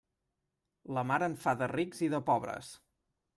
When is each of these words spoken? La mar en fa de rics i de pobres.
La 0.97 1.03
mar 1.09 1.19
en 1.27 1.35
fa 1.43 1.53
de 1.59 1.67
rics 1.73 2.01
i 2.09 2.11
de 2.15 2.23
pobres. 2.31 2.73